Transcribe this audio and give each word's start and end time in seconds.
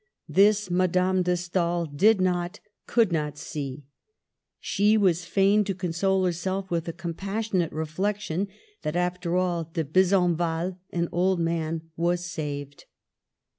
This 0.27 0.71
Mad 0.71 0.97
ame 0.97 1.21
de 1.21 1.37
Stael 1.37 1.85
did 1.85 2.19
not, 2.19 2.59
could 2.87 3.11
not 3.11 3.37
see. 3.37 3.85
She 4.59 4.97
was 4.97 5.25
fain 5.25 5.63
to 5.65 5.75
console 5.75 6.25
herself 6.25 6.71
with 6.71 6.85
the 6.85 6.91
compassionate 6.91 7.71
reflection 7.71 8.47
that, 8.81 8.95
after 8.95 9.37
all, 9.37 9.63
De 9.65 9.83
Besenval— 9.83 10.79
an 10.89 11.07
old 11.11 11.39
man— 11.39 11.83
was 12.07 12.25
saved. 12.25 12.85